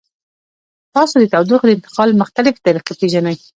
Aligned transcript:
تاسو 0.95 1.15
د 1.19 1.25
تودوخې 1.33 1.67
د 1.69 1.73
انتقال 1.75 2.09
مختلفې 2.21 2.63
طریقې 2.65 2.93
پیژنئ؟ 2.99 3.35